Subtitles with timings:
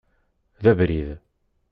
[0.63, 1.09] D abrid.